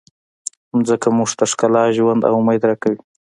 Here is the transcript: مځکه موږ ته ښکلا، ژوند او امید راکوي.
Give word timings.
مځکه 0.75 1.07
موږ 1.17 1.29
ته 1.37 1.45
ښکلا، 1.51 1.83
ژوند 1.97 2.21
او 2.27 2.33
امید 2.41 2.61
راکوي. 2.69 2.99